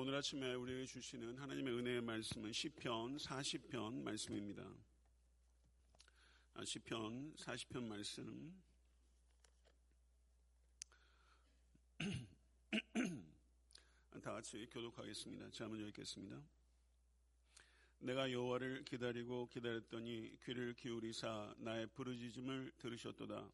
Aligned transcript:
오늘 0.00 0.14
아침에 0.14 0.54
우리에게 0.54 0.86
주시는 0.86 1.38
하나님의 1.38 1.74
은혜의 1.74 2.02
말씀은 2.02 2.52
시편 2.52 3.16
40편 3.16 4.00
말씀입니다. 4.04 4.62
아, 6.54 6.64
시편 6.64 7.34
40편 7.34 7.82
말씀 7.82 8.62
다 14.22 14.34
같이 14.34 14.68
교독하겠습니다. 14.70 15.50
자, 15.50 15.66
먼저 15.66 15.84
읽겠습니다. 15.88 16.40
내가 17.98 18.30
여호와를 18.30 18.84
기다리고 18.84 19.48
기다렸더니 19.48 20.38
귀를 20.44 20.74
기울이사 20.74 21.56
나의 21.58 21.88
부르짖음을 21.88 22.70
들으셨도다. 22.78 23.50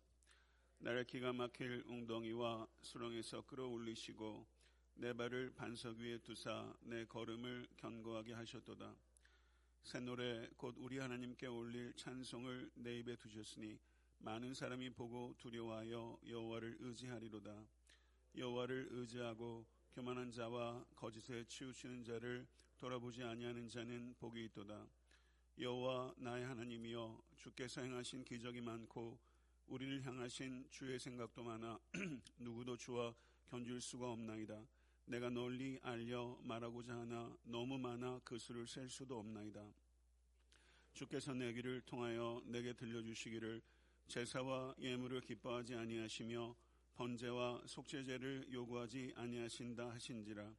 나를 0.80 1.04
기가 1.04 1.32
막힐 1.32 1.84
웅덩이와 1.86 2.68
수렁에서 2.82 3.40
끌어올리시고 3.46 4.53
내 4.96 5.12
발을 5.12 5.52
반석 5.54 5.98
위에 5.98 6.18
두사 6.18 6.72
내 6.82 7.04
걸음을 7.04 7.66
견고하게 7.76 8.32
하셨도다. 8.34 8.94
새 9.82 10.00
노래 10.00 10.48
곧 10.56 10.74
우리 10.78 10.98
하나님께 10.98 11.46
올릴 11.48 11.92
찬송을 11.94 12.70
내 12.76 12.98
입에 12.98 13.16
두셨으니 13.16 13.78
많은 14.18 14.54
사람이 14.54 14.90
보고 14.90 15.34
두려워하여 15.36 16.18
여호와를 16.26 16.76
의지하리로다. 16.78 17.66
여호와를 18.36 18.88
의지하고 18.92 19.66
교만한 19.92 20.30
자와 20.30 20.84
거짓에 20.94 21.44
치우치는 21.44 22.04
자를 22.04 22.46
돌아보지 22.78 23.22
아니하는 23.22 23.68
자는 23.68 24.14
복이 24.18 24.44
있도다. 24.46 24.86
여호와 25.58 26.14
나의 26.18 26.44
하나님이여 26.46 27.22
주께서 27.36 27.82
행하신 27.82 28.24
기적이 28.24 28.60
많고 28.60 29.18
우리를 29.66 30.04
향하신 30.04 30.66
주의 30.70 30.98
생각도 30.98 31.42
많아 31.42 31.78
누구도 32.38 32.76
주와 32.76 33.14
견줄 33.46 33.80
수가 33.80 34.10
없나이다. 34.10 34.64
내가 35.06 35.28
널리 35.28 35.78
알려 35.82 36.38
말하고자 36.42 36.94
하나 36.94 37.36
너무 37.44 37.78
많아 37.78 38.20
그 38.24 38.38
수를 38.38 38.66
셀 38.66 38.88
수도 38.88 39.18
없나이다. 39.18 39.62
주께서 40.94 41.34
내 41.34 41.52
귀를 41.52 41.82
통하여 41.82 42.40
내게 42.46 42.72
들려주시기를 42.72 43.60
제사와 44.08 44.74
예물을 44.78 45.20
기뻐하지 45.22 45.74
아니하시며 45.74 46.56
번제와 46.94 47.62
속죄제를 47.66 48.48
요구하지 48.52 49.12
아니하신다 49.16 49.90
하신지라. 49.90 50.54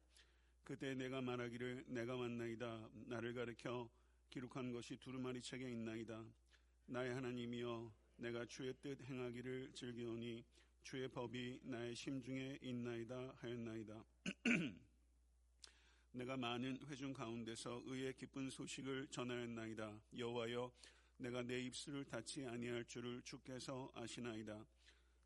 그때 0.62 0.94
내가 0.94 1.20
말하기를 1.20 1.84
내가 1.88 2.16
만나이다. 2.16 2.90
나를 3.06 3.34
가르켜 3.34 3.88
기록한 4.30 4.72
것이 4.72 4.96
두루마리 4.96 5.40
책에 5.40 5.70
있나이다. 5.70 6.24
나의 6.86 7.14
하나님이여 7.14 7.92
내가 8.16 8.44
주의 8.44 8.74
뜻 8.80 9.00
행하기를 9.02 9.72
즐기오니 9.72 10.44
주의 10.86 11.08
법이 11.08 11.58
나의 11.64 11.96
심중에 11.96 12.60
있나이다 12.62 13.34
하였나이다 13.38 14.04
내가 16.14 16.36
많은 16.36 16.78
회중 16.86 17.12
가운데서 17.12 17.82
의의 17.86 18.14
기쁜 18.14 18.48
소식을 18.48 19.08
전하였나이다. 19.10 19.98
여호와여 20.16 20.72
내가 21.16 21.42
내 21.42 21.58
입술을 21.62 22.04
닫지 22.04 22.46
아니할 22.46 22.84
줄을 22.84 23.20
주께서 23.22 23.90
아시나이다. 23.96 24.64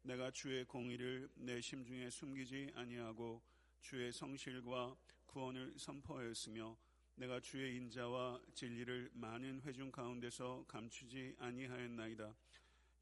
내가 0.00 0.30
주의 0.30 0.64
공의를 0.64 1.28
내 1.34 1.60
심중에 1.60 2.08
숨기지 2.08 2.72
아니하고 2.74 3.42
주의 3.82 4.10
성실과 4.10 4.96
구원을 5.26 5.74
선포하였으며 5.76 6.74
내가 7.16 7.38
주의 7.38 7.76
인자와 7.76 8.40
진리를 8.54 9.10
많은 9.12 9.60
회중 9.60 9.92
가운데서 9.92 10.64
감추지 10.66 11.36
아니하였나이다. 11.38 12.34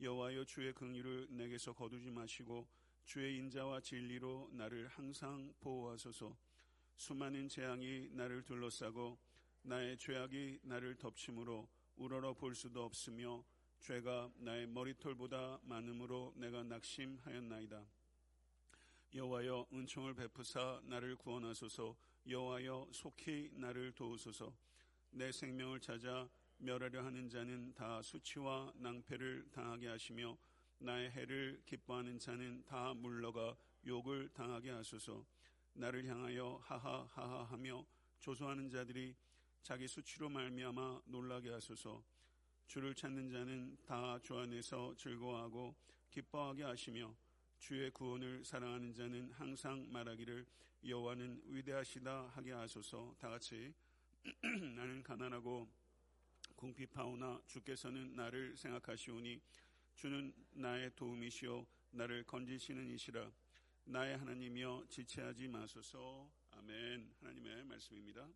여호와여 0.00 0.44
주의 0.44 0.72
긍휼을 0.72 1.26
내게서 1.30 1.72
거두지 1.72 2.10
마시고 2.10 2.68
주의 3.04 3.36
인자와 3.38 3.80
진리로 3.80 4.48
나를 4.52 4.86
항상 4.86 5.52
보호하소서. 5.60 6.36
수많은 6.96 7.48
재앙이 7.48 8.10
나를 8.12 8.44
둘러싸고 8.44 9.18
나의 9.62 9.98
죄악이 9.98 10.60
나를 10.62 10.96
덮침으로 10.96 11.68
우러러 11.96 12.32
볼 12.32 12.54
수도 12.54 12.84
없으며 12.84 13.44
죄가 13.80 14.30
나의 14.36 14.68
머리털보다 14.68 15.60
많음으로 15.62 16.32
내가 16.36 16.62
낙심하였나이다. 16.62 17.84
여호와여 19.14 19.66
은총을 19.72 20.14
베푸사 20.14 20.80
나를 20.84 21.16
구원하소서 21.16 21.96
여호와여 22.28 22.88
속히 22.92 23.50
나를 23.54 23.92
도우소서 23.92 24.54
내 25.10 25.32
생명을 25.32 25.80
찾아 25.80 26.28
멸하려 26.58 27.04
하는 27.04 27.28
자는 27.28 27.72
다 27.74 28.02
수치와 28.02 28.72
낭패를 28.76 29.48
당하게 29.52 29.88
하시며 29.88 30.36
나의 30.78 31.10
해를 31.10 31.60
기뻐하는 31.66 32.18
자는 32.18 32.64
다 32.64 32.94
물러가 32.94 33.56
욕을 33.86 34.28
당하게 34.34 34.70
하소서. 34.70 35.24
나를 35.74 36.04
향하여 36.06 36.60
하하하하 36.64 37.44
하며 37.44 37.84
조소하는 38.18 38.68
자들이 38.70 39.14
자기 39.62 39.86
수치로 39.86 40.28
말미암아 40.28 41.02
놀라게 41.06 41.50
하소서. 41.50 42.02
주를 42.66 42.94
찾는 42.94 43.30
자는 43.30 43.76
다 43.86 44.18
주 44.22 44.36
안에서 44.38 44.94
즐거워하고 44.96 45.74
기뻐하게 46.10 46.64
하시며 46.64 47.14
주의 47.58 47.90
구원을 47.90 48.44
사랑하는 48.44 48.92
자는 48.94 49.30
항상 49.32 49.86
말하기를 49.90 50.46
여호와는 50.86 51.42
위대하시다 51.46 52.28
하게 52.34 52.52
하소서. 52.52 53.14
다 53.18 53.30
같이 53.30 53.72
나는 54.76 55.02
가난하고 55.02 55.68
궁핍하오나 56.58 57.40
주께서는 57.46 58.16
나를 58.16 58.56
생각하시오니 58.56 59.40
주는 59.94 60.34
나의 60.50 60.90
도움이시오 60.96 61.64
나를 61.90 62.24
건지시는 62.24 62.90
이시라 62.90 63.30
나의 63.84 64.18
하나님이여 64.18 64.86
지체하지 64.90 65.48
마소서. 65.48 66.28
아멘. 66.50 67.14
하나님의 67.20 67.64
말씀입니다. 67.64 68.28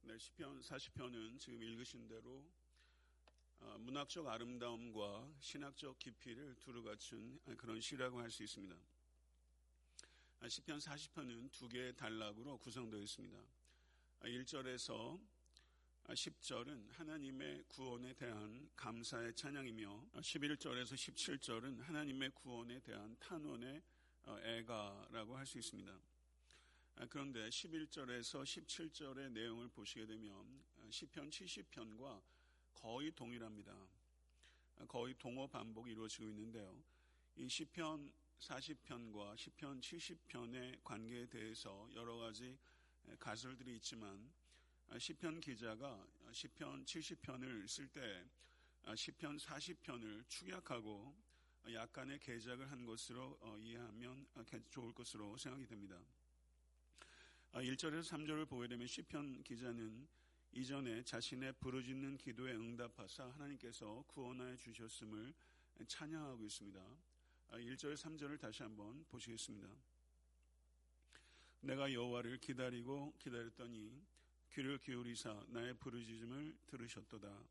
네, 0.00 0.18
시편 0.18 0.60
40편은 0.62 1.38
지금 1.38 1.62
읽으신 1.62 2.08
대로 2.08 2.44
어, 3.60 3.76
문학적 3.78 4.26
아름다움과 4.26 5.32
신학적 5.38 5.98
깊이를 5.98 6.56
두루 6.56 6.82
갖춘 6.82 7.38
그런 7.56 7.80
시라고 7.80 8.20
할 8.20 8.30
수 8.30 8.42
있습니다. 8.42 8.74
아, 10.40 10.48
시편 10.48 10.78
40편은 10.78 11.52
두 11.52 11.68
개의 11.68 11.94
단락으로 11.94 12.58
구성되어 12.58 13.00
있습니다. 13.00 13.38
1절에서 14.22 15.20
10절은 16.08 16.90
하나님의 16.90 17.64
구원에 17.68 18.12
대한 18.14 18.68
감사의 18.76 19.34
찬양이며 19.34 20.10
11절에서 20.14 20.94
17절은 20.94 21.80
하나님의 21.80 22.30
구원에 22.30 22.80
대한 22.80 23.16
탄원의 23.18 23.82
어, 24.24 24.38
애가라고 24.40 25.36
할 25.36 25.46
수 25.46 25.58
있습니다. 25.58 25.92
아, 26.96 27.06
그런데 27.06 27.48
11절에서 27.48 28.42
17절의 28.42 29.32
내용을 29.32 29.68
보시게 29.68 30.06
되면 30.06 30.62
10편 30.90 31.18
어, 31.18 31.30
70편과 31.30 32.22
거의 32.74 33.12
동일합니다. 33.12 33.72
아, 34.76 34.86
거의 34.86 35.14
동어 35.14 35.46
반복이 35.46 35.92
이루어지고 35.92 36.28
있는데요. 36.28 36.82
이 37.36 37.46
10편 37.46 38.12
40편과 38.40 39.36
10편 39.36 39.80
70편의 39.80 40.82
관계에 40.82 41.26
대해서 41.26 41.88
여러 41.94 42.16
가지 42.16 42.58
가설들이 43.18 43.76
있지만 43.76 44.18
아, 44.18 44.41
시편 44.98 45.40
기자가 45.40 46.06
시편 46.32 46.84
70편을 46.84 47.66
쓸 47.66 47.88
때 47.88 48.24
시편 48.94 49.38
40편을 49.38 50.28
축약하고 50.28 51.14
약간의 51.72 52.18
개작을 52.18 52.70
한 52.70 52.84
것으로 52.84 53.38
어, 53.40 53.56
이해하면 53.58 54.26
좋을 54.68 54.92
것으로 54.92 55.36
생각이 55.36 55.66
됩니다. 55.66 55.98
1절에서 57.52 58.14
아, 58.14 58.16
3절을 58.16 58.48
보게 58.48 58.68
되면 58.68 58.86
시편 58.86 59.42
기자는 59.44 60.08
이전에 60.52 61.02
자신의 61.04 61.54
부르짖는 61.54 62.18
기도에 62.18 62.52
응답하사 62.54 63.30
하나님께서 63.30 64.04
구원하여 64.08 64.56
주셨음을 64.56 65.32
찬양하고 65.86 66.44
있습니다. 66.44 66.80
1절, 67.52 67.92
아, 67.92 67.94
3절을 67.94 68.38
다시 68.38 68.62
한번 68.62 69.04
보시겠습니다. 69.08 69.68
내가 71.60 71.92
여호와를 71.92 72.38
기다리고 72.38 73.14
기다렸더니 73.18 74.02
귀를 74.54 74.78
기울이사 74.78 75.46
나의 75.48 75.72
부르짖음을 75.78 76.54
들으셨도다. 76.66 77.42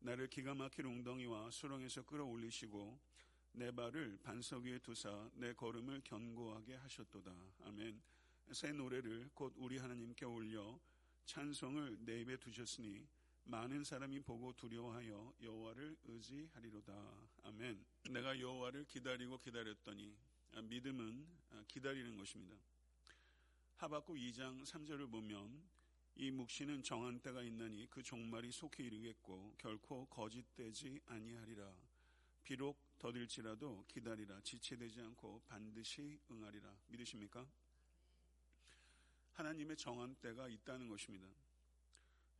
나를 0.00 0.28
기가 0.28 0.54
막힌 0.54 0.86
웅덩이와 0.86 1.50
수렁에서 1.50 2.06
끌어올리시고 2.06 2.98
내 3.52 3.70
발을 3.70 4.18
반석 4.22 4.62
위에 4.62 4.78
두사 4.78 5.30
내 5.34 5.52
걸음을 5.52 6.00
견고하게 6.02 6.76
하셨도다. 6.76 7.30
아멘. 7.64 8.00
새 8.50 8.72
노래를 8.72 9.28
곧 9.34 9.52
우리 9.56 9.76
하나님께 9.76 10.24
올려 10.24 10.80
찬송을 11.26 11.98
내 12.00 12.22
입에 12.22 12.38
두셨으니 12.38 13.06
많은 13.44 13.84
사람이 13.84 14.20
보고 14.20 14.54
두려워하여 14.54 15.34
여호와를 15.42 15.96
의지하리로다. 16.04 16.92
아멘. 17.42 17.84
내가 18.08 18.40
여호와를 18.40 18.86
기다리고 18.86 19.36
기다렸더니 19.36 20.16
믿음은 20.62 21.26
기다리는 21.68 22.16
것입니다. 22.16 22.56
하박국 23.76 24.16
2장 24.16 24.62
3절을 24.64 25.10
보면 25.10 25.81
이 26.16 26.30
묵시는 26.30 26.82
정한 26.82 27.18
때가 27.20 27.42
있나니 27.42 27.88
그 27.90 28.02
종말이 28.02 28.52
속히 28.52 28.84
이르겠고 28.84 29.54
결코 29.58 30.06
거짓되지 30.06 31.00
아니하리라. 31.06 31.72
비록 32.44 32.78
더딜지라도 32.98 33.84
기다리라. 33.88 34.40
지체되지 34.42 35.00
않고 35.00 35.42
반드시 35.48 36.18
응하리라. 36.30 36.70
믿으십니까? 36.88 37.46
하나님의 39.32 39.76
정한 39.76 40.14
때가 40.16 40.48
있다는 40.48 40.88
것입니다. 40.88 41.26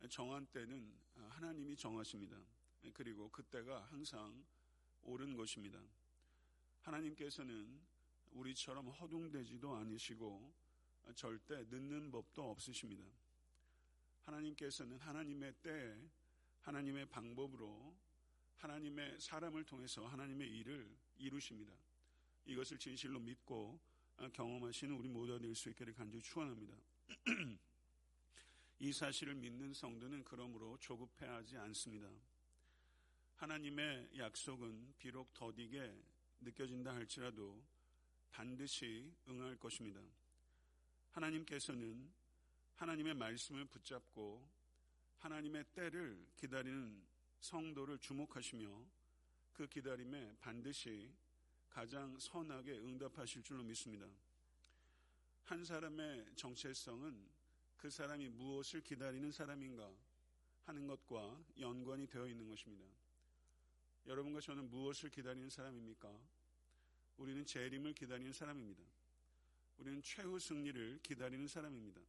정한 0.09 0.45
때는 0.47 0.93
하나님이 1.29 1.75
정하십니다. 1.75 2.37
그리고 2.93 3.29
그때가 3.29 3.87
항상 3.89 4.43
옳은 5.03 5.35
것입니다. 5.35 5.79
하나님께서는 6.81 7.81
우리처럼 8.33 8.87
허둥대지도 8.89 9.75
않으시고 9.75 10.53
절대 11.15 11.63
늦는 11.69 12.11
법도 12.11 12.51
없으십니다. 12.51 13.03
하나님께서는 14.25 14.97
하나님의 14.99 15.53
때, 15.61 15.97
하나님의 16.61 17.07
방법으로 17.07 17.95
하나님의 18.57 19.19
사람을 19.19 19.65
통해서 19.65 20.05
하나님의 20.07 20.49
일을 20.49 20.89
이루십니다. 21.17 21.73
이것을 22.45 22.77
진실로 22.77 23.19
믿고 23.19 23.79
경험하시는 24.31 24.95
우리 24.95 25.09
모두가 25.09 25.39
될 25.39 25.53
수 25.55 25.69
있기를 25.69 25.93
간절히 25.93 26.21
축원합니다. 26.21 26.77
이 28.79 28.91
사실을 28.91 29.35
믿는 29.35 29.73
성도는 29.73 30.23
그러므로 30.23 30.77
조급해하지 30.79 31.57
않습니다. 31.57 32.09
하나님의 33.35 34.17
약속은 34.17 34.95
비록 34.97 35.33
더디게 35.33 36.01
느껴진다 36.41 36.93
할지라도 36.93 37.61
반드시 38.31 39.13
응할 39.27 39.57
것입니다. 39.57 40.01
하나님께서는 41.11 42.11
하나님의 42.75 43.13
말씀을 43.13 43.65
붙잡고 43.65 44.45
하나님의 45.19 45.65
때를 45.73 46.25
기다리는 46.35 47.01
성도를 47.39 47.99
주목하시며 47.99 48.85
그 49.53 49.67
기다림에 49.67 50.35
반드시 50.39 51.11
가장 51.69 52.17
선하게 52.19 52.79
응답하실 52.79 53.43
줄로 53.43 53.63
믿습니다. 53.63 54.07
한 55.43 55.63
사람의 55.63 56.35
정체성은 56.35 57.29
그 57.77 57.89
사람이 57.89 58.29
무엇을 58.29 58.81
기다리는 58.81 59.31
사람인가 59.31 59.91
하는 60.65 60.87
것과 60.87 61.43
연관이 61.59 62.07
되어 62.07 62.27
있는 62.27 62.47
것입니다. 62.47 62.85
여러분과 64.05 64.41
저는 64.41 64.69
무엇을 64.69 65.09
기다리는 65.09 65.49
사람입니까? 65.49 66.09
우리는 67.17 67.45
재림을 67.45 67.93
기다리는 67.93 68.31
사람입니다. 68.31 68.83
우리는 69.77 70.01
최후 70.01 70.39
승리를 70.39 70.99
기다리는 71.03 71.47
사람입니다. 71.47 72.01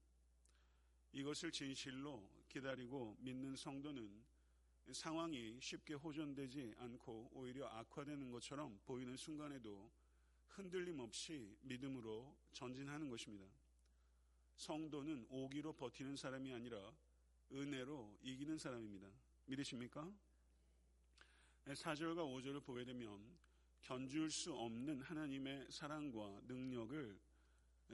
이것을 1.15 1.53
진실로 1.53 2.29
기다리고 2.49 3.17
믿는 3.21 3.55
성도는 3.55 4.25
상황이 4.91 5.57
쉽게 5.61 5.95
호전되지 5.95 6.75
않고 6.77 7.31
오히려 7.33 7.69
악화되는 7.69 8.33
것처럼 8.33 8.81
보이는 8.85 9.17
순간에도 9.17 9.91
흔들림 10.49 10.99
없이 10.99 11.57
믿음으로 11.63 12.37
전진하는 12.53 13.09
것입니다. 13.09 13.47
성도는 14.57 15.27
오기로 15.31 15.73
버티는 15.75 16.17
사람이 16.17 16.53
아니라 16.53 16.93
은혜로 17.53 18.19
이기는 18.23 18.59
사람입니다. 18.59 19.09
믿으십니까? 19.47 20.13
4절과 21.67 22.17
5절을 22.17 22.65
보게 22.65 22.85
되면 22.85 23.39
견줄 23.83 24.31
수 24.31 24.53
없는 24.53 25.01
하나님의 25.01 25.69
사랑과 25.71 26.41
능력을 26.47 27.21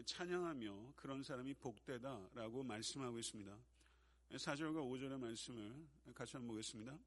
찬양하며 0.05 0.93
그런 0.97 1.23
사람이 1.23 1.55
복되다라고 1.55 2.63
말씀하고 2.63 3.19
있습니다. 3.19 3.57
4절과 4.31 4.77
5절의 4.77 5.19
말씀을 5.19 5.87
같이 6.15 6.37
한번 6.37 6.55
보겠습니다. 6.55 6.99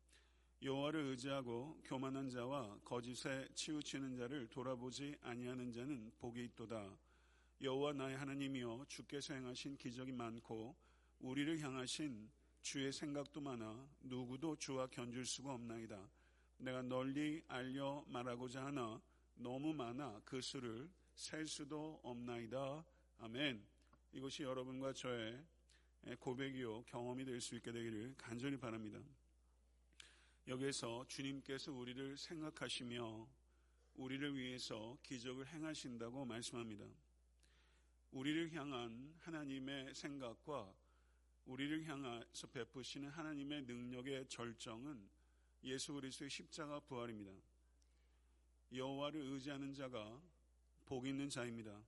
여호와를 0.62 1.01
의지하고 1.07 1.80
교만한 1.83 2.30
자와 2.30 2.80
거짓에 2.83 3.47
치우치는 3.56 4.15
자를 4.15 4.47
돌아보지 4.47 5.15
아니하는 5.21 5.71
자는 5.71 6.12
복이 6.19 6.44
있도다. 6.45 6.97
여호와 7.62 7.94
나의 7.94 8.18
하나님이여 8.18 8.85
주께서 8.88 9.33
행하신 9.33 9.77
기적이 9.77 10.12
많고 10.12 10.75
우리를 11.19 11.59
향하신 11.59 12.30
주의 12.62 12.91
생각도 12.91 13.41
많아 13.41 13.88
누구도 14.01 14.56
주와 14.56 14.88
견줄 14.88 15.25
수가 15.25 15.53
없나이다. 15.53 16.09
내가 16.57 16.81
널리 16.81 17.44
알려 17.47 18.03
말하고자 18.07 18.65
하나 18.65 19.01
너무 19.35 19.74
많아 19.74 20.21
그 20.24 20.39
수를 20.41 20.89
셀 21.15 21.48
수도 21.48 22.00
없나이다. 22.04 22.83
아멘. 23.19 23.63
이것이 24.13 24.44
여러분과 24.44 24.94
저의 24.94 25.44
고백이요 26.19 26.83
경험이 26.83 27.24
될 27.25 27.39
수 27.39 27.56
있게 27.56 27.71
되기를 27.71 28.15
간절히 28.18 28.57
바랍니다. 28.57 29.00
여기에서 30.48 31.06
주님께서 31.07 31.71
우리를 31.71 32.18
생각하시며 32.18 33.27
우리를 33.95 34.36
위해서 34.36 34.98
기적을 35.04 35.48
행하신다고 35.48 36.25
말씀합니다. 36.25 36.86
우리를 38.12 38.51
향한 38.54 39.13
하나님의 39.19 39.95
생각과 39.95 40.74
우리를 41.45 41.86
향해서 41.86 42.48
베푸시는 42.48 43.09
하나님의 43.09 43.63
능력의 43.63 44.27
절정은 44.27 45.09
예수 45.63 45.94
그리스도의 45.94 46.30
십자가 46.30 46.80
부활입니다. 46.80 47.31
여호와를 48.74 49.21
의지하는 49.21 49.74
자가 49.74 50.21
복 50.85 51.07
있는 51.07 51.30
자입니다. 51.30 51.81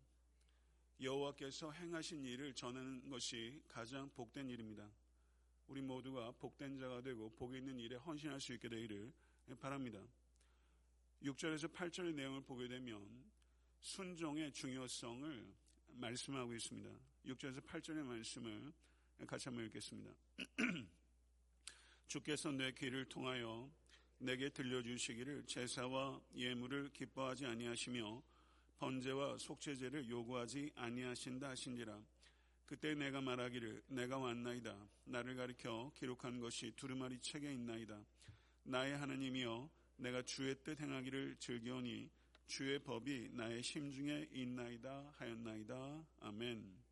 여호와께서 1.01 1.71
행하신 1.71 2.24
일을 2.24 2.53
전하는 2.53 3.09
것이 3.09 3.62
가장 3.68 4.09
복된 4.13 4.50
일입니다. 4.50 4.89
우리 5.68 5.81
모두가 5.81 6.31
복된 6.31 6.77
자가 6.77 7.01
되고 7.01 7.30
복 7.31 7.56
있는 7.56 7.80
일에 7.80 7.95
헌신할 7.95 8.39
수 8.39 8.53
있게 8.53 8.69
되기를 8.69 9.12
바랍니다. 9.59 10.00
6절에서 11.24 11.74
8절의 11.74 12.13
내용을 12.13 12.42
보게 12.42 12.68
되면 12.68 13.03
순종의 13.81 14.53
중요성을 14.53 15.53
말씀하고 15.88 16.53
있습니다. 16.53 16.89
6절에서 17.25 17.62
8절의 17.62 18.03
말씀을 18.03 18.74
같이 19.27 19.50
한번 19.50 19.65
읽겠습니다. 19.65 20.12
주께서 22.07 22.51
내 22.51 22.71
귀를 22.74 23.06
통하여 23.06 23.69
내게 24.19 24.50
들려주시기를 24.50 25.45
제사와 25.45 26.21
예물을 26.36 26.92
기뻐하지 26.94 27.45
아니하시며 27.45 28.21
번제와 28.77 29.38
속죄제를 29.38 30.10
요구하지 30.10 30.72
아니하신다 30.75 31.50
하신지라. 31.50 32.01
그때 32.66 32.95
내가 32.95 33.22
말하기를 33.22 33.83
내가 33.88 34.18
왔나이다. 34.18 34.75
나를 35.06 35.36
가리켜 35.36 35.92
기록한 35.95 36.39
것이 36.39 36.72
두루마리 36.75 37.19
책에 37.19 37.54
있나이다. 37.54 38.04
나의 38.63 38.98
하나님이여 38.98 39.69
내가 39.98 40.22
주의 40.24 40.56
뜻 40.63 40.80
행하기를 40.80 41.38
즐겨오니 41.39 42.10
주의 42.48 42.80
법이 42.80 43.30
나의 43.31 43.62
심중에 43.62 44.30
있나이다 44.31 45.13
하였나이다. 45.18 46.06
아멘. 46.21 46.86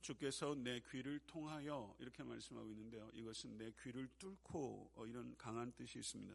주께서 0.00 0.54
내 0.56 0.80
귀를 0.90 1.20
통하여 1.20 1.94
이렇게 1.98 2.22
말씀하고 2.22 2.70
있는데요. 2.70 3.08
이것은 3.14 3.56
내 3.56 3.72
귀를 3.82 4.08
뚫고 4.18 4.92
이런 5.08 5.36
강한 5.36 5.72
뜻이 5.72 5.98
있습니다. 5.98 6.34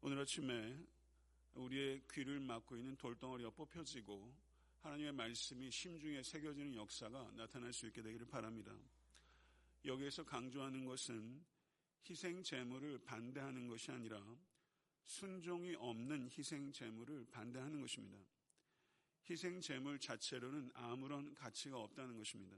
오늘 0.00 0.18
아침에 0.20 0.76
우리의 1.54 2.02
귀를 2.10 2.40
막고 2.40 2.76
있는 2.76 2.96
돌덩어리가 2.96 3.50
뽑혀지고 3.50 4.32
하나님의 4.80 5.12
말씀이 5.12 5.70
심중에 5.70 6.22
새겨지는 6.22 6.74
역사가 6.74 7.32
나타날 7.36 7.72
수 7.72 7.86
있게 7.86 8.02
되기를 8.02 8.26
바랍니다. 8.26 8.74
여기에서 9.84 10.24
강조하는 10.24 10.84
것은 10.84 11.44
희생 12.08 12.42
제물을 12.42 12.98
반대하는 13.04 13.68
것이 13.68 13.92
아니라 13.92 14.20
순종이 15.06 15.74
없는 15.76 16.30
희생 16.30 16.72
제물을 16.72 17.26
반대하는 17.30 17.80
것입니다. 17.80 18.18
희생 19.28 19.60
제물 19.60 19.98
자체로는 19.98 20.70
아무런 20.74 21.34
가치가 21.34 21.78
없다는 21.78 22.16
것입니다. 22.16 22.56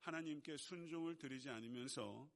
하나님께 0.00 0.56
순종을 0.56 1.16
드리지 1.16 1.48
않으면서 1.48 2.28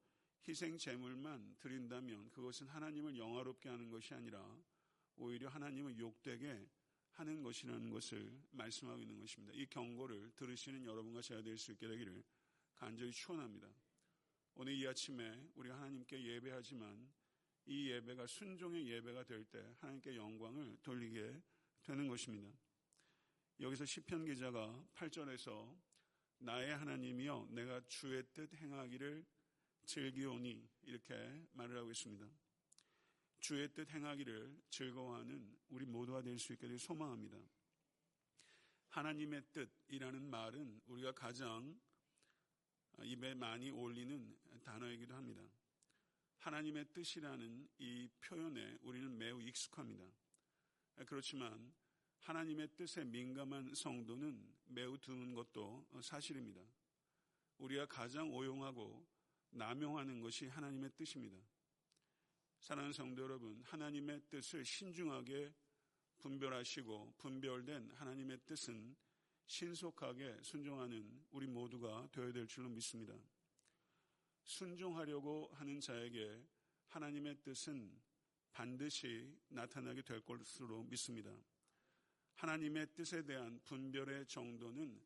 희생 0.47 0.77
제물만 0.77 1.57
드린다면 1.59 2.31
그것은 2.31 2.67
하나님을 2.67 3.17
영화롭게 3.17 3.69
하는 3.69 3.89
것이 3.89 4.13
아니라 4.13 4.57
오히려 5.17 5.49
하나님을 5.49 5.97
욕되게 5.97 6.67
하는 7.11 7.41
것이라는 7.41 7.89
것을 7.89 8.39
말씀하고 8.51 9.01
있는 9.01 9.19
것입니다. 9.19 9.53
이 9.55 9.65
경고를 9.65 10.31
들으시는 10.35 10.85
여러분과 10.85 11.21
제가 11.21 11.41
될 11.41 11.57
수 11.57 11.71
있게 11.71 11.87
되기를 11.87 12.23
간절히 12.75 13.11
축원합니다. 13.11 13.67
오늘 14.55 14.73
이 14.73 14.87
아침에 14.87 15.49
우리 15.55 15.69
하나님께 15.69 16.23
예배하지만 16.23 17.09
이 17.65 17.89
예배가 17.89 18.27
순종의 18.27 18.87
예배가 18.87 19.23
될 19.23 19.43
때 19.45 19.59
하나님께 19.79 20.15
영광을 20.15 20.77
돌리게 20.83 21.41
되는 21.83 22.07
것입니다. 22.07 22.49
여기서 23.59 23.85
시편 23.85 24.25
기자가 24.25 24.87
8절에서 24.93 25.75
나의 26.39 26.75
하나님이여 26.75 27.47
내가 27.51 27.81
주의 27.87 28.23
뜻 28.33 28.53
행하기를 28.53 29.25
즐기오니 29.85 30.69
이렇게 30.83 31.15
말을 31.53 31.77
하고 31.77 31.91
있습니다. 31.91 32.46
주의 33.47 33.73
뜻 33.73 33.89
행하기를 33.89 34.61
즐거워하는 34.69 35.57
우리 35.69 35.85
모두가 35.85 36.21
될수될 36.21 36.77
소망합니다. 36.77 37.37
하나님의 38.89 39.41
뜻이라는 39.53 40.21
말은 40.29 40.81
우리가 40.85 41.13
가장 41.13 41.79
입에 43.03 43.35
많이 43.35 43.69
올리는 43.69 44.37
단어이기도 44.65 45.15
합니다. 45.15 45.41
하나님의 46.39 46.91
뜻이라는 46.91 47.69
이 47.77 48.09
표현에 48.19 48.79
우리는 48.81 49.17
매우 49.17 49.41
익숙합니다. 49.41 50.03
그렇지만 51.05 51.73
하나님의 52.19 52.75
뜻에 52.75 53.05
민감한 53.05 53.73
성도는 53.73 54.45
매우 54.65 54.97
드문 54.97 55.33
것도 55.33 55.87
사실입니다. 56.01 56.59
우리가 57.59 57.85
가장 57.85 58.29
오용하고 58.29 59.07
남용하는 59.51 60.19
것이 60.19 60.47
하나님의 60.47 60.91
뜻입니다. 60.97 61.37
사랑하는 62.59 62.91
성도 62.91 63.23
여러분, 63.23 63.61
하나님의 63.63 64.21
뜻을 64.29 64.65
신중하게 64.65 65.53
분별하시고 66.19 67.13
분별된 67.17 67.91
하나님의 67.91 68.39
뜻은 68.45 68.95
신속하게 69.45 70.39
순종하는 70.41 71.25
우리 71.31 71.47
모두가 71.47 72.09
되어야 72.11 72.31
될 72.33 72.47
줄로 72.47 72.69
믿습니다. 72.69 73.13
순종하려고 74.43 75.49
하는 75.53 75.79
자에게 75.79 76.43
하나님의 76.87 77.37
뜻은 77.43 77.91
반드시 78.51 79.37
나타나게 79.49 80.01
될 80.01 80.21
것으로 80.21 80.83
믿습니다. 80.83 81.31
하나님의 82.35 82.93
뜻에 82.93 83.23
대한 83.23 83.59
분별의 83.63 84.25
정도는 84.27 84.99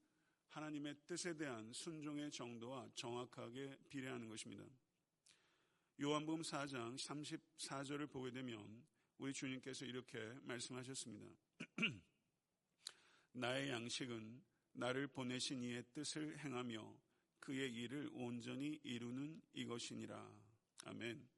하나님의 0.50 0.96
뜻에 1.06 1.36
대한 1.36 1.72
순종의 1.72 2.32
정도와 2.32 2.90
정확하게 2.94 3.78
비례하는 3.90 4.28
것입니다. 4.28 4.64
요한복음 6.04 6.42
4장 6.42 6.98
34절을 6.98 8.10
보게 8.10 8.32
되면 8.32 8.84
우리 9.20 9.32
주님께서 9.32 9.86
이렇게 9.86 10.18
말씀하셨습니다. 10.42 11.28
나의 13.34 13.70
양식은 13.70 14.42
나를 14.72 15.06
보내신 15.06 15.62
이의 15.62 15.84
뜻을 15.94 16.40
행하며 16.40 16.98
그의 17.40 17.72
일을 17.72 18.10
온전히 18.14 18.80
이루는 18.82 19.44
이것이니라. 19.54 20.28
아멘. 20.86 21.30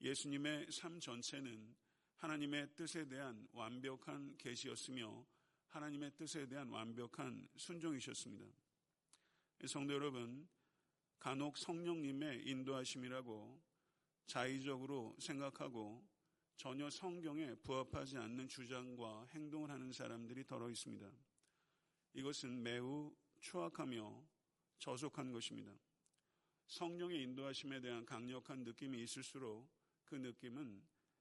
예수님의 0.00 0.72
삶 0.72 0.98
전체는 0.98 1.76
하나님의 2.16 2.74
뜻에 2.76 3.06
대한 3.06 3.46
완벽한 3.52 4.34
계시였으며 4.38 5.26
하나님의 5.68 6.12
뜻에 6.16 6.48
대한 6.48 6.70
완벽한 6.70 7.46
순종이셨습니다. 7.54 8.46
성도 9.66 9.92
여러분, 9.92 10.48
간혹 11.18 11.58
성령님의 11.58 12.48
인도하심이라고 12.48 13.69
자의적으로 14.30 15.16
생각하고 15.18 16.06
전혀 16.56 16.88
성경에 16.88 17.52
부합하지 17.56 18.16
않는 18.16 18.46
주장과 18.46 19.26
행동을 19.30 19.70
하는 19.70 19.90
사람들이 19.92 20.44
더러 20.46 20.70
있습니다. 20.70 21.10
이것은 22.12 22.62
매우 22.62 23.12
추악하며 23.40 24.24
저속한 24.78 25.32
것입니다. 25.32 25.72
성령의 26.68 27.22
인도하심에 27.24 27.80
대한 27.80 28.06
강력한 28.06 28.62
느낌이 28.62 29.02
있을수록 29.02 29.68
그 30.04 30.14
느낌은 30.14 30.80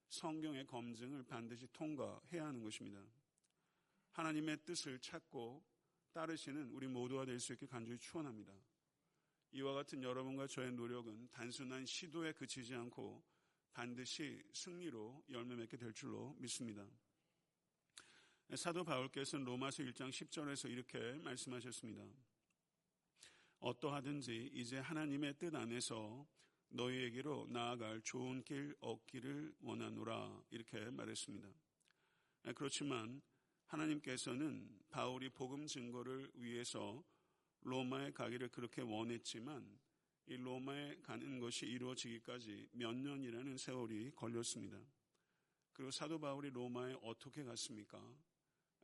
성경의 0.10 0.68
검증을 0.68 1.24
반드시 1.24 1.68
통과해야 1.74 2.46
하는 2.46 2.62
것입니다. 2.62 3.02
하나님의 4.12 4.58
뜻을 4.66 5.00
찾고 5.00 5.64
따르시는 6.12 6.70
우리 6.70 6.88
모두가 6.88 7.26
될 7.26 7.40
수 7.40 7.54
있게 7.54 7.66
간절히 7.66 7.98
추원합니다. 7.98 8.54
이와 9.52 9.74
같은 9.74 10.04
여러분과 10.04 10.48
저의 10.48 10.72
노력은 10.74 11.30
단순한 11.32 11.86
시도에 11.86 12.34
그치지 12.34 12.76
않고 12.76 13.24
반드시 13.74 14.44
승리로 14.54 15.24
열매 15.30 15.56
맺게 15.56 15.78
될 15.78 15.94
줄로 15.94 16.36
믿습니다. 16.40 16.86
사도 18.56 18.84
바울께서는 18.84 19.46
로마서 19.46 19.84
1장 19.84 20.10
10절에서 20.10 20.70
이렇게 20.70 21.00
말씀하셨습니다. 21.24 22.04
어떠하든지 23.60 24.52
이제 24.54 24.78
하나님의 24.78 25.38
뜻 25.38 25.54
안에서 25.54 26.28
너희에게로 26.70 27.48
나아갈 27.50 28.02
좋은 28.02 28.44
길 28.44 28.76
얻기를 28.80 29.56
원하노라 29.62 30.44
이렇게 30.52 30.80
말했습니다. 30.92 31.48
그렇지만 32.56 33.22
하나님께서는 33.66 34.80
바울이 34.90 35.30
복음 35.30 35.68
증거를 35.68 36.32
위해서 36.36 37.04
로마에 37.62 38.12
가기를 38.12 38.50
그렇게 38.50 38.82
원했지만 38.82 39.80
이 40.28 40.38
로마에 40.38 41.02
가는 41.02 41.40
것이 41.40 41.66
이루어지기까지 41.66 42.70
몇 42.74 42.96
년이라는 42.96 43.58
세월이 43.58 44.12
걸렸습니다. 44.12 44.80
그리고 45.74 45.92
사도 45.92 46.20
바울이 46.20 46.50
로마에 46.50 46.96
어떻게 47.02 47.44
갔습니까? 47.44 48.00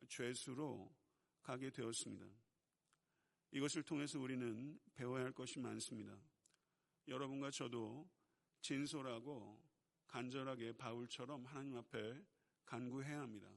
죄수로 0.08 0.94
가게 1.42 1.70
되었습니다. 1.70 2.26
이것을 3.52 3.82
통해서 3.82 4.18
우리는 4.18 4.78
배워야 4.94 5.24
할 5.24 5.32
것이 5.32 5.58
많습니다. 5.60 6.18
여러분과 7.06 7.50
저도 7.50 8.10
진솔하고 8.60 9.62
간절하게 10.08 10.72
바울처럼 10.72 11.44
하나님 11.46 11.76
앞에 11.76 12.20
간구해야 12.64 13.20
합니다. 13.20 13.48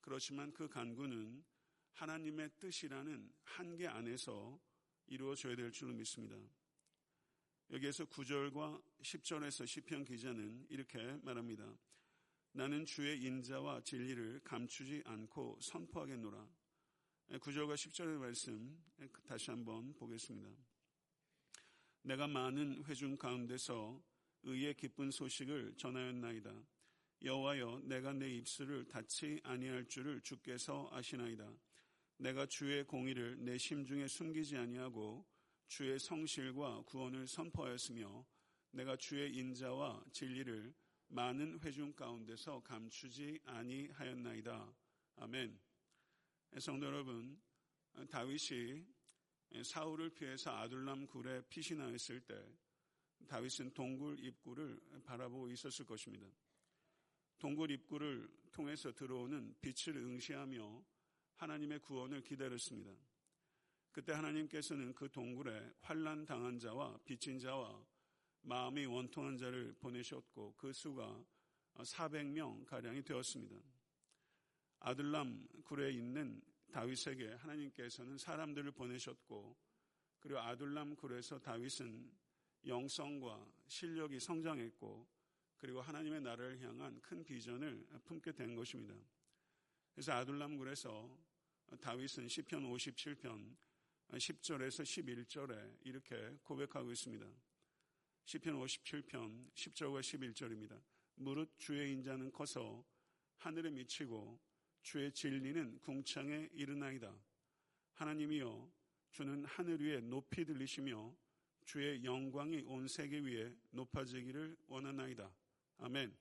그렇지만 0.00 0.52
그 0.52 0.68
간구는 0.68 1.44
하나님의 1.94 2.50
뜻이라는 2.58 3.32
한계 3.44 3.86
안에서 3.86 4.60
이루어져야 5.06 5.54
될 5.54 5.70
줄로 5.70 5.92
믿습니다. 5.94 6.36
여기에서 7.70 8.04
9절과 8.04 8.82
10절에서 9.00 9.66
시편 9.66 10.04
기자는 10.04 10.66
이렇게 10.68 10.98
말합니다. 11.22 11.76
나는 12.52 12.84
주의 12.84 13.22
인자와 13.22 13.82
진리를 13.82 14.40
감추지 14.44 15.02
않고 15.06 15.58
선포하겠노라. 15.60 16.48
9절과 17.30 17.74
10절의 17.74 18.18
말씀 18.18 18.84
다시 19.26 19.50
한번 19.50 19.94
보겠습니다. 19.94 20.50
내가 22.02 22.26
많은 22.26 22.84
회중 22.84 23.16
가운데서 23.16 24.02
의의 24.42 24.74
기쁜 24.74 25.10
소식을 25.10 25.74
전하였나이다. 25.76 26.52
여호와여 27.22 27.82
내가 27.84 28.12
내 28.12 28.28
입술을 28.36 28.86
닫지 28.88 29.40
아니할 29.42 29.86
줄을 29.86 30.20
주께서 30.20 30.88
아시나이다. 30.92 31.50
내가 32.16 32.46
주의 32.46 32.84
공의를 32.84 33.44
내 33.44 33.58
심중에 33.58 34.06
숨기지 34.06 34.56
아니하고 34.56 35.26
주의 35.66 35.98
성실과 35.98 36.82
구원을 36.82 37.26
선포하였으며 37.26 38.24
내가 38.70 38.96
주의 38.96 39.34
인자와 39.34 40.04
진리를 40.12 40.74
많은 41.08 41.60
회중 41.60 41.92
가운데서 41.92 42.60
감추지 42.62 43.40
아니하였나이다. 43.44 44.74
아멘. 45.16 45.58
성도 46.58 46.86
여러분, 46.86 47.40
다윗이 48.08 48.84
사울을 49.62 50.10
피해서 50.10 50.50
아둘람 50.56 51.06
굴에 51.06 51.42
피신하였을 51.48 52.20
때 52.20 52.34
다윗은 53.28 53.72
동굴 53.74 54.18
입구를 54.24 54.80
바라보고 55.04 55.50
있었을 55.50 55.84
것입니다. 55.86 56.26
동굴 57.38 57.70
입구를 57.70 58.28
통해서 58.52 58.92
들어오는 58.92 59.54
빛을 59.60 59.96
응시하며 59.96 60.84
하나님의 61.44 61.78
구원을 61.80 62.22
기다렸습니다. 62.22 62.90
그때 63.92 64.12
하나님께서는 64.12 64.94
그 64.94 65.10
동굴에 65.10 65.74
환란 65.82 66.24
당한 66.24 66.58
자와 66.58 66.98
빚진 67.04 67.38
자와 67.38 67.84
마음이 68.40 68.86
원통한 68.86 69.36
자를 69.36 69.74
보내셨고 69.74 70.54
그 70.56 70.72
수가 70.72 71.22
400명 71.74 72.64
가량이 72.64 73.02
되었습니다. 73.02 73.56
아들람 74.80 75.46
굴에 75.64 75.92
있는 75.92 76.42
다윗에게 76.72 77.34
하나님께서는 77.34 78.16
사람들을 78.16 78.70
보내셨고 78.72 79.56
그리고 80.20 80.40
아둘람 80.40 80.96
굴에서 80.96 81.38
다윗은 81.40 82.10
영성과 82.66 83.46
실력이 83.68 84.18
성장했고 84.18 85.06
그리고 85.58 85.82
하나님의 85.82 86.22
나라를 86.22 86.58
향한 86.62 86.98
큰 87.02 87.22
비전을 87.22 87.86
품게 88.04 88.32
된 88.32 88.54
것입니다. 88.54 88.94
그래서 89.94 90.12
아둘람 90.12 90.56
굴에서 90.56 91.33
다윗은 91.80 92.28
시편 92.28 92.62
57편 92.62 93.56
10절에서 94.10 94.82
11절에 94.82 95.78
이렇게 95.82 96.36
고백하고 96.42 96.92
있습니다. 96.92 97.26
시편 98.24 98.60
57편 98.60 99.52
10절과 99.52 100.00
11절입니다. 100.00 100.80
무릇 101.16 101.58
주의 101.58 101.92
인자는 101.92 102.32
커서 102.32 102.84
하늘에 103.36 103.70
미치고 103.70 104.40
주의 104.82 105.12
진리는 105.12 105.78
궁창에 105.80 106.48
이르나이다. 106.52 107.14
하나님이여 107.94 108.70
주는 109.10 109.44
하늘 109.44 109.80
위에 109.80 110.00
높이 110.00 110.44
들리시며 110.44 111.14
주의 111.64 112.04
영광이 112.04 112.62
온 112.66 112.86
세계 112.88 113.18
위에 113.18 113.54
높아지기를 113.70 114.56
원하나이다. 114.66 115.34
아멘. 115.78 116.14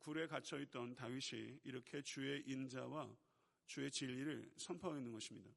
굴에 0.00 0.26
갇혀 0.26 0.58
있던 0.60 0.94
다윗이 0.94 1.60
이렇게 1.64 2.02
주의 2.02 2.42
인자와 2.46 3.14
주의 3.66 3.90
진리를 3.90 4.52
선포하고 4.56 4.98
있는 4.98 5.12
것입니다. 5.12 5.50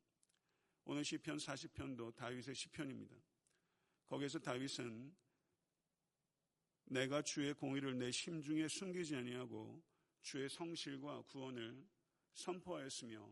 오늘 0.85 1.03
시편 1.03 1.37
40편도 1.37 2.15
다윗의 2.15 2.53
시편입니다. 2.53 3.15
거기에서 4.07 4.39
다윗은 4.39 5.15
내가 6.85 7.21
주의 7.23 7.53
공의를 7.53 7.97
내 7.97 8.11
심중에 8.11 8.67
숨기지 8.67 9.15
아니하고 9.15 9.81
주의 10.21 10.47
성실과 10.47 11.23
구원을 11.23 11.83
선포하였으며 12.33 13.27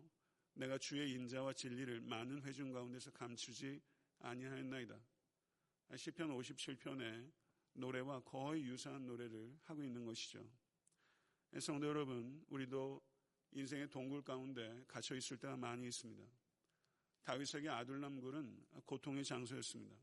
내가 0.55 0.77
주의 0.77 1.11
인자와 1.11 1.53
진리를 1.53 2.01
많은 2.01 2.41
회중 2.43 2.71
가운데서 2.71 3.11
감추지 3.11 3.81
아니하였나이다. 4.19 4.99
시편 5.95 6.29
57편의 6.29 7.31
노래와 7.73 8.21
거의 8.21 8.63
유사한 8.65 9.05
노래를 9.05 9.57
하고 9.63 9.83
있는 9.83 10.05
것이죠. 10.05 10.47
성도 11.59 11.87
여러분, 11.87 12.43
우리도 12.49 13.01
인생의 13.53 13.89
동굴 13.89 14.23
가운데 14.23 14.83
갇혀 14.87 15.15
있을 15.15 15.37
때가 15.37 15.55
많이 15.55 15.87
있습니다. 15.87 16.23
다윗에게 17.23 17.69
아둘람굴은 17.69 18.65
고통의 18.85 19.23
장소였습니다. 19.23 19.95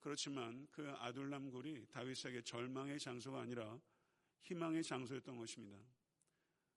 그렇지만 0.00 0.66
그 0.70 0.90
아둘람굴이 0.90 1.86
다윗에게 1.86 2.42
절망의 2.42 2.98
장소가 2.98 3.42
아니라 3.42 3.80
희망의 4.42 4.82
장소였던 4.82 5.36
것입니다. 5.36 5.78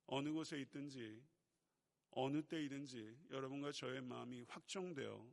어느 0.08 0.32
곳에 0.32 0.60
있든지 0.62 1.24
어느 2.12 2.42
때이든지 2.44 3.28
여러분과 3.32 3.72
저의 3.72 4.02
마음이 4.02 4.44
확정되어 4.48 5.28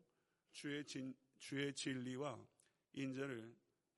주의, 0.51 0.85
진, 0.85 1.15
주의 1.39 1.73
진리와 1.73 2.45
인자를 2.93 3.55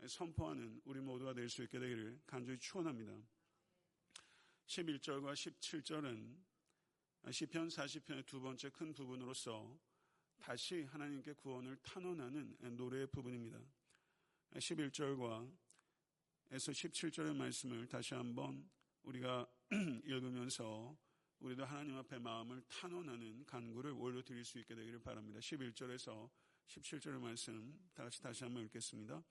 선포하는 0.06 0.82
우리 0.84 1.00
모두가 1.00 1.32
될 1.32 1.48
수 1.48 1.62
있게 1.62 1.78
되기를 1.78 2.20
간절히 2.26 2.58
축원합니다. 2.58 3.16
11절과 4.66 5.32
17절은 5.32 6.36
시편 7.30 7.68
40편의 7.68 8.26
두 8.26 8.38
번째 8.38 8.68
큰 8.68 8.92
부분으로서 8.92 9.78
다시 10.36 10.82
하나님께 10.82 11.32
구원을 11.32 11.76
탄원하는 11.78 12.56
노래의 12.76 13.06
부분입니다. 13.06 13.58
11절과 14.52 15.50
에서 16.50 16.70
17절의 16.70 17.34
말씀을 17.34 17.88
다시 17.88 18.14
한번 18.14 18.68
우리가 19.02 19.50
읽으면서 20.04 20.96
우리도 21.40 21.64
하나님 21.64 21.96
앞에 21.96 22.18
마음을 22.18 22.62
탄원하는 22.68 23.44
간구를 23.46 23.92
올려드릴 23.92 24.44
수 24.44 24.58
있게 24.58 24.74
되기를 24.74 25.00
바랍니다. 25.00 25.40
11절에서 25.40 26.30
17절의 26.66 27.18
말씀 27.18 27.74
다 27.94 28.04
같이 28.04 28.22
다시 28.22 28.44
한번 28.44 28.64
읽겠습니다. 28.64 29.24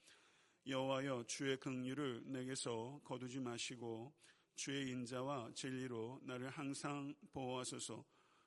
여호와여 0.65 1.25
주의 1.27 1.57
긍휼을 1.59 2.23
내게서 2.25 3.01
거두지 3.03 3.39
마시고 3.39 4.13
주의 4.55 4.89
인자와 4.91 5.51
진리로 5.53 6.19
나를 6.23 6.49
항상 6.49 7.13
보호하소서. 7.31 8.03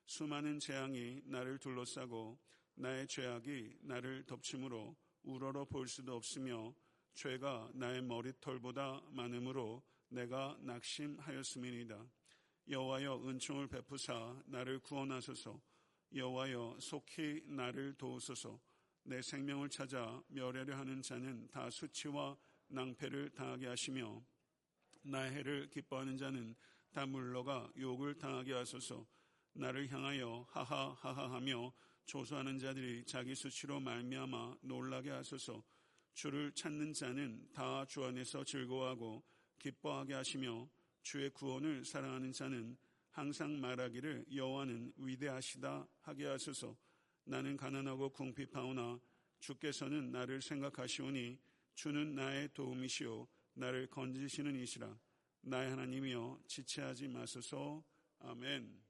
수많은 0.06 0.60
재앙이 0.60 1.22
나를 1.24 1.58
둘러싸고 1.58 2.38
나의 2.74 3.06
죄악이 3.08 3.78
나를 3.80 4.24
덮침으로 4.24 4.96
우러러 5.24 5.64
볼 5.64 5.88
수도 5.88 6.14
없으며 6.14 6.74
죄가 7.14 7.70
나의 7.74 8.02
머리털보다 8.02 9.02
많으므로 9.10 9.82
내가 10.08 10.56
낙심하였음이니이다. 10.60 12.06
여호와여 12.68 13.28
은총을 13.28 13.68
베푸사 13.68 14.42
나를 14.46 14.78
구원하소서. 14.80 15.60
여호와여 16.14 16.78
속히 16.80 17.42
나를 17.46 17.94
도우소서. 17.94 18.60
내 19.02 19.22
생명을 19.22 19.68
찾아 19.70 20.22
멸하려 20.28 20.76
하는 20.76 21.00
자는 21.02 21.48
다 21.48 21.70
수치와 21.70 22.36
낭패를 22.68 23.30
당하게 23.30 23.68
하시며 23.68 24.22
나의 25.06 25.32
해를 25.32 25.68
기뻐하는 25.70 26.16
자는 26.16 26.54
다 26.92 27.06
물러가 27.06 27.70
욕을 27.78 28.18
당하게 28.18 28.52
하소서. 28.54 29.06
나를 29.54 29.90
향하여 29.90 30.46
하하하하하며 30.50 31.72
조소하는 32.06 32.58
자들이 32.58 33.04
자기 33.04 33.34
수치로 33.34 33.80
말미암아 33.80 34.56
놀라게 34.62 35.10
하소서. 35.10 35.62
주를 36.14 36.52
찾는 36.52 36.92
자는 36.92 37.48
다 37.52 37.84
주 37.86 38.04
안에서 38.04 38.44
즐거워하고 38.44 39.22
기뻐하게 39.58 40.14
하시며 40.14 40.68
주의 41.02 41.30
구원을 41.30 41.84
사랑하는 41.84 42.32
자는 42.32 42.76
항상 43.10 43.60
말하기를 43.60 44.26
여호와는 44.34 44.92
위대하시다 44.96 45.86
하게 46.00 46.26
하소서. 46.26 46.76
나는 47.24 47.56
가난하고 47.56 48.10
궁핍하오나 48.10 49.00
주께서는 49.40 50.10
나를 50.10 50.40
생각하시오니 50.42 51.38
주는 51.74 52.14
나의 52.14 52.48
도움이시오 52.54 53.26
나를 53.58 53.86
건지시는 53.86 54.54
이시라. 54.54 54.98
나의 55.40 55.70
하나님이여 55.70 56.42
지체하지 56.46 57.08
마소서. 57.08 57.82
아멘. 58.18 58.84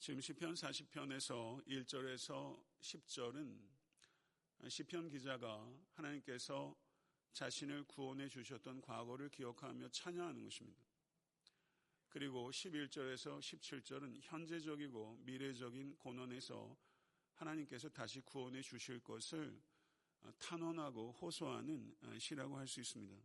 지금 0.00 0.20
시편 0.20 0.54
40편에서 0.54 1.64
1절에서 1.64 2.60
10절은 2.80 3.56
시편 4.68 5.10
기자가 5.10 5.72
하나님께서 5.92 6.76
자신을 7.34 7.84
구원해 7.84 8.28
주셨던 8.28 8.80
과거를 8.80 9.28
기억하며 9.28 9.90
찬양하는 9.90 10.42
것입니다. 10.42 10.82
그리고 12.08 12.50
11절에서 12.50 13.38
17절은 13.38 14.18
현재적이고 14.22 15.18
미래적인 15.20 15.94
고난에서 15.98 16.76
하나님께서 17.34 17.88
다시 17.90 18.20
구원해 18.22 18.60
주실 18.60 18.98
것을 18.98 19.62
탄원하고 20.38 21.12
호소하는 21.12 21.94
시라고 22.18 22.56
할 22.56 22.66
수 22.66 22.80
있습니다. 22.80 23.16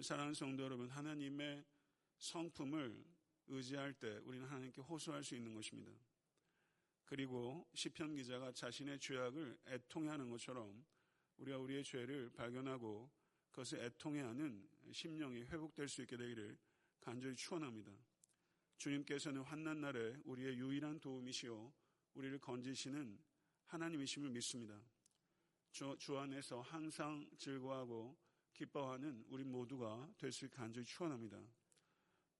사랑하는 0.00 0.34
성도 0.34 0.64
여러분, 0.64 0.88
하나님의 0.88 1.64
성품을 2.18 3.04
의지할 3.46 3.92
때 3.94 4.18
우리는 4.24 4.46
하나님께 4.46 4.80
호소할 4.82 5.22
수 5.22 5.34
있는 5.34 5.54
것입니다. 5.54 5.92
그리고 7.04 7.68
시편 7.74 8.16
기자가 8.16 8.52
자신의 8.52 8.98
죄악을 8.98 9.58
애통해하는 9.66 10.30
것처럼 10.30 10.84
우리가 11.36 11.58
우리의 11.58 11.84
죄를 11.84 12.30
발견하고 12.30 13.10
그것을 13.50 13.84
애통해하는 13.84 14.66
심령이 14.90 15.42
회복될 15.42 15.88
수 15.88 16.02
있게 16.02 16.16
되기를 16.16 16.56
간절히 17.00 17.36
축원합니다. 17.36 17.92
주님께서는 18.78 19.42
환난 19.42 19.80
날에 19.80 20.16
우리의 20.24 20.58
유일한 20.58 20.98
도움이시요 20.98 21.72
우리를 22.14 22.38
건지시는 22.40 23.18
하나님이심을 23.66 24.30
믿습니다. 24.30 24.80
주, 25.74 25.96
주 25.98 26.16
안에서 26.16 26.60
항상 26.60 27.28
즐거워하고 27.36 28.16
기뻐하는 28.52 29.24
우리 29.26 29.42
모두가 29.42 30.08
될 30.16 30.30
수 30.30 30.44
있게 30.44 30.54
간절히 30.56 30.86
축원합니다. 30.86 31.36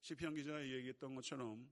시편 0.02 0.36
기자가 0.36 0.64
얘기했던 0.64 1.16
것처럼 1.16 1.68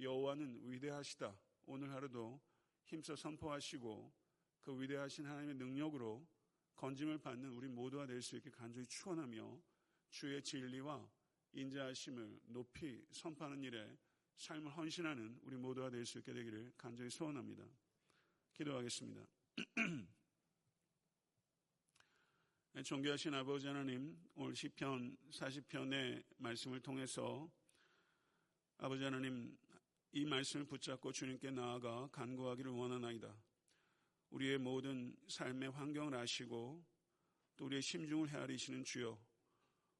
여호와는 0.00 0.68
위대하시다. 0.68 1.38
오늘 1.66 1.92
하루도 1.92 2.40
힘써 2.86 3.14
선포하시고 3.14 4.12
그 4.60 4.82
위대하신 4.82 5.26
하나님의 5.26 5.54
능력으로 5.54 6.26
건짐을 6.74 7.18
받는 7.18 7.48
우리 7.50 7.68
모두가 7.68 8.06
될 8.06 8.20
수 8.20 8.34
있게 8.36 8.50
간절히 8.50 8.84
축원하며 8.84 9.62
주의 10.10 10.42
진리와 10.42 11.08
인자하심을 11.52 12.40
높이 12.46 13.06
선포하는 13.12 13.62
일에 13.62 13.96
삶을 14.34 14.76
헌신하는 14.76 15.38
우리 15.42 15.56
모두가 15.56 15.90
될 15.90 16.04
수 16.04 16.18
있게 16.18 16.32
되기를 16.32 16.72
간절히 16.76 17.08
소원합니다. 17.08 17.64
기도하겠습니다. 18.54 19.24
존귀하신 22.82 23.32
아버지 23.34 23.68
하나님, 23.68 24.18
오늘 24.34 24.56
시편 24.56 25.16
40편의 25.30 26.24
말씀을 26.38 26.80
통해서 26.80 27.48
아버지 28.78 29.04
하나님, 29.04 29.56
이 30.10 30.24
말씀을 30.24 30.66
붙잡고 30.66 31.12
주님께 31.12 31.52
나아가 31.52 32.08
간구하기를 32.10 32.72
원하나이다. 32.72 33.32
우리의 34.30 34.58
모든 34.58 35.14
삶의 35.28 35.70
환경을 35.70 36.16
아시고 36.16 36.84
또 37.56 37.66
우리의 37.66 37.80
심중을 37.80 38.28
헤아리시는 38.30 38.82
주여, 38.82 39.16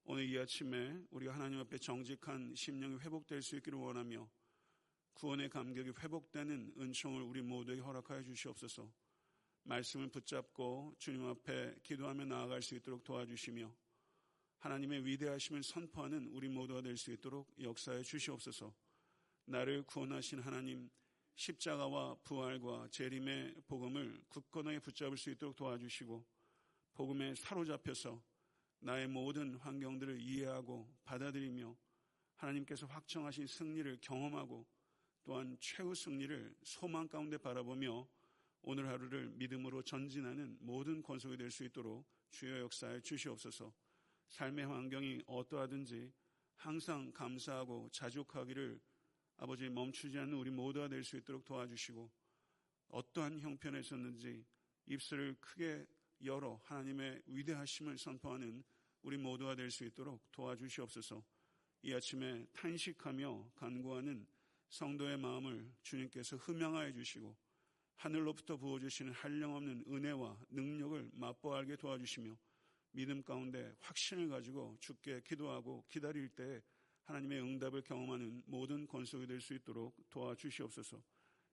오늘 0.02 0.28
이 0.28 0.36
아침에 0.36 1.00
우리가 1.10 1.32
하나님 1.32 1.60
앞에 1.60 1.78
정직한 1.78 2.56
심령이 2.56 2.98
회복될 2.98 3.40
수 3.40 3.54
있기를 3.56 3.78
원하며 3.78 4.28
구원의 5.14 5.48
감격이 5.48 5.90
회복되는 5.90 6.74
은총을 6.76 7.22
우리 7.22 7.40
모두에게 7.40 7.80
허락하여 7.80 8.24
주시옵소서. 8.24 9.03
말씀을 9.64 10.08
붙잡고 10.08 10.94
주님 10.98 11.26
앞에 11.26 11.76
기도하며 11.82 12.26
나아갈 12.26 12.62
수 12.62 12.74
있도록 12.74 13.02
도와주시며 13.04 13.70
하나님의 14.58 15.04
위대하심을 15.04 15.62
선포하는 15.62 16.28
우리 16.28 16.48
모두가 16.48 16.80
될 16.80 16.96
수 16.96 17.12
있도록 17.12 17.52
역사해 17.60 18.02
주시옵소서. 18.02 18.74
나를 19.46 19.82
구원하신 19.82 20.40
하나님 20.40 20.88
십자가와 21.34 22.16
부활과 22.22 22.88
재림의 22.90 23.62
복음을 23.66 24.22
굳건하게 24.28 24.78
붙잡을 24.78 25.16
수 25.16 25.30
있도록 25.30 25.56
도와주시고 25.56 26.24
복음에 26.94 27.34
사로잡혀서 27.34 28.22
나의 28.80 29.08
모든 29.08 29.54
환경들을 29.56 30.20
이해하고 30.20 30.88
받아들이며 31.04 31.76
하나님께서 32.36 32.86
확정하신 32.86 33.46
승리를 33.46 33.98
경험하고 34.00 34.66
또한 35.24 35.56
최후 35.58 35.94
승리를 35.94 36.54
소망 36.62 37.08
가운데 37.08 37.36
바라보며 37.38 38.06
오늘 38.66 38.88
하루를 38.88 39.28
믿음으로 39.34 39.82
전진하는 39.82 40.56
모든 40.60 41.02
권속이 41.02 41.36
될 41.36 41.50
수 41.50 41.64
있도록 41.64 42.06
주여 42.30 42.60
역사에 42.60 43.00
주시옵소서. 43.00 43.72
삶의 44.28 44.66
환경이 44.66 45.22
어떠하든지 45.26 46.10
항상 46.56 47.12
감사하고 47.12 47.90
자족하기를 47.92 48.80
아버지 49.36 49.68
멈추지 49.68 50.18
않는 50.18 50.32
우리 50.34 50.50
모두가 50.50 50.88
될 50.88 51.04
수 51.04 51.16
있도록 51.18 51.44
도와주시고 51.44 52.10
어떠한 52.88 53.40
형편에 53.40 53.80
있었는지 53.80 54.44
입술을 54.86 55.36
크게 55.40 55.86
열어 56.24 56.58
하나님의 56.64 57.22
위대하심을 57.26 57.98
선포하는 57.98 58.64
우리 59.02 59.18
모두가 59.18 59.54
될 59.54 59.70
수 59.70 59.84
있도록 59.84 60.22
도와주시옵소서. 60.32 61.22
이 61.82 61.92
아침에 61.92 62.46
탄식하며 62.54 63.50
간구하는 63.56 64.26
성도의 64.70 65.18
마음을 65.18 65.70
주님께서 65.82 66.38
흠양하여 66.38 66.92
주시고 66.92 67.36
하늘로부터 67.96 68.56
부어주시는 68.56 69.12
한량없는 69.12 69.84
은혜와 69.88 70.38
능력을 70.50 71.10
맛보아 71.14 71.58
알게 71.58 71.76
도와주시며 71.76 72.36
믿음 72.92 73.22
가운데 73.22 73.74
확신을 73.80 74.28
가지고 74.28 74.76
죽게 74.80 75.22
기도하고 75.22 75.84
기다릴 75.88 76.28
때 76.28 76.62
하나님의 77.04 77.40
응답을 77.40 77.82
경험하는 77.82 78.42
모든 78.46 78.86
권속이 78.86 79.26
될 79.26 79.40
수 79.40 79.54
있도록 79.54 79.94
도와주시옵소서. 80.10 81.02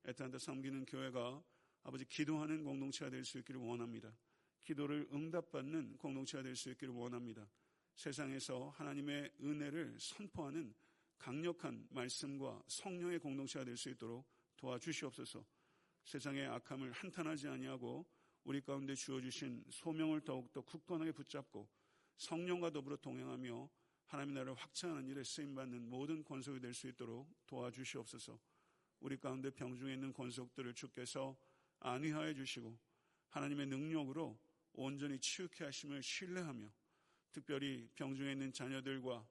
애타한테 0.06 0.40
섬기는 0.40 0.86
교회가 0.86 1.44
아버지 1.84 2.06
기도하는 2.06 2.64
공동체가 2.64 3.10
될 3.10 3.24
수 3.26 3.40
있기를 3.40 3.60
원합니다. 3.60 4.16
기도를 4.64 5.10
응답받는 5.12 5.98
공동체가 5.98 6.44
될 6.44 6.56
수 6.56 6.70
있기를 6.72 6.94
원합니다. 6.94 7.50
세상에서 7.96 8.70
하나님의 8.70 9.32
은혜를 9.42 9.98
선포하는 10.00 10.74
강력한 11.18 11.88
말씀과 11.90 12.64
성령의 12.68 13.20
공동체가 13.20 13.66
될 13.66 13.76
수 13.78 13.90
있도록 13.90 14.26
도와주시옵소서. 14.58 15.44
세상의 16.04 16.48
악함을 16.48 16.92
한탄하지 16.92 17.48
아니하고 17.48 18.06
우리 18.44 18.62
가운데 18.62 18.96
주어주신 18.96 19.66
소명을 19.70 20.22
더욱더 20.22 20.62
굳건하게 20.62 21.12
붙잡고 21.12 21.70
성령과 22.18 22.72
더불어 22.72 22.98
동행하며 22.98 23.70
하나님의 24.08 24.36
나라를 24.36 24.54
확장하는 24.56 25.08
일에 25.08 25.24
쓰임받는 25.24 25.90
모든 25.90 26.24
권속이 26.24 26.60
될 26.60 26.74
수 26.74 26.88
있도록 26.88 27.34
도와주시옵소서. 27.48 28.40
우리 29.00 29.18
가운데 29.18 29.50
병중에 29.50 29.94
있는 29.94 30.14
권속들을 30.14 30.74
주께서 30.74 31.38
안위하여 31.80 32.34
주시고 32.34 32.78
하나님의 33.30 33.68
능력으로 33.68 34.38
온전히 34.74 35.20
치유케 35.20 35.64
하심을 35.64 36.04
신뢰하며 36.04 36.72
특별히 37.32 37.90
병중에 37.96 38.34
있는 38.34 38.52
자녀들과 38.52 39.26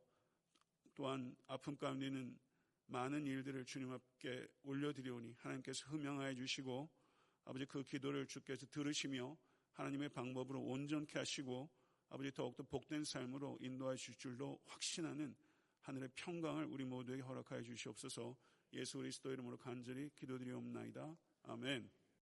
또한 0.95 1.37
아픔 1.47 1.77
가운데 1.77 2.07
있는 2.07 2.39
많은 2.91 3.27
일들을 3.27 3.65
주님 3.65 3.93
앞에 3.93 4.47
올려드리오니 4.65 5.35
하나님께서 5.39 5.89
흠양하여 5.89 6.35
주시고 6.35 6.91
아버지 7.45 7.65
그 7.67 7.85
기도를 7.85 8.27
주께서 8.27 8.67
들으시며 8.67 9.37
하나님의 9.73 10.09
방법으로 10.11 10.61
온전케 10.61 11.19
하시고 11.19 11.71
아버지 12.09 12.33
더욱더 12.33 12.63
복된 12.65 13.05
삶으로 13.05 13.59
인도하여 13.61 13.97
주실 13.97 14.17
줄로 14.17 14.61
확신하는 14.67 15.35
하늘의 15.83 16.11
평강을 16.17 16.65
우리 16.67 16.85
모두에게 16.85 17.23
허락하여 17.23 17.63
주시옵소서 17.63 18.37
예수 18.73 18.99
그리스도 18.99 19.33
이름으로 19.33 19.57
간절히 19.57 20.11
기도드리옵나이다. 20.15 21.17
아멘. 21.45 22.00